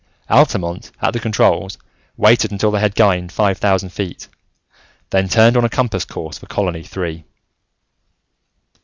[0.31, 1.77] Altamont, at the controls,
[2.17, 4.29] waited until they had gained five thousand feet,
[5.11, 7.23] then turned on a compass course for Colony Three.